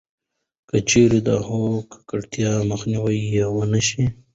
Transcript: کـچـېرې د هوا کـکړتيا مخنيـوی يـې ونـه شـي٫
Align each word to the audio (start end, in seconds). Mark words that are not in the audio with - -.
کـچـېرې 0.69 1.19
د 1.27 1.29
هوا 1.45 1.73
کـکړتيا 1.91 2.51
مخنيـوی 2.71 3.17
يـې 3.33 3.45
ونـه 3.55 3.81
شـي٫ 3.87 4.05